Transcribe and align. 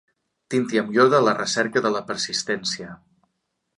Tinti 0.53 0.79
amb 0.81 0.95
iode 0.95 1.19
a 1.19 1.25
la 1.27 1.35
recerca 1.41 1.85
de 1.87 1.91
la 1.97 2.03
persistència. 2.11 2.89